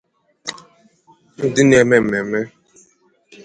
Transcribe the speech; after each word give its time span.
ndị 1.45 1.61
na-eme 1.69 1.95
mmemme 2.05 2.41